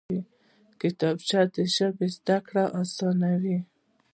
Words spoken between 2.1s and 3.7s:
زده کړه اسانوي